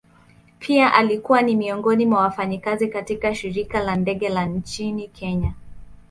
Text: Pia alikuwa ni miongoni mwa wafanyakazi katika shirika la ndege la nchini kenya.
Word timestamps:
Pia 0.59 0.93
alikuwa 0.93 1.41
ni 1.41 1.55
miongoni 1.55 2.05
mwa 2.05 2.21
wafanyakazi 2.21 2.87
katika 2.87 3.35
shirika 3.35 3.79
la 3.79 3.95
ndege 3.95 4.29
la 4.29 4.45
nchini 4.45 5.07
kenya. 5.07 5.53